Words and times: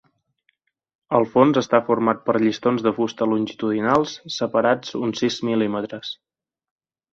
El 1.17 1.27
fons 1.33 1.59
està 1.61 1.79
format 1.89 2.23
per 2.29 2.35
llistons 2.45 2.87
de 2.87 2.95
fusta 2.97 3.29
longitudinals 3.35 4.17
separats 4.39 4.99
uns 5.03 5.25
sis 5.25 5.41
mil·límetres. 5.53 6.19